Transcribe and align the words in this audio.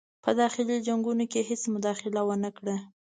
په 0.23 0.31
داخلي 0.41 0.75
جنګونو 0.87 1.23
کې 1.31 1.39
یې 1.43 1.47
هیڅ 1.49 1.63
مداخله 1.75 2.21
ونه 2.27 2.49
کړه. 2.57 2.75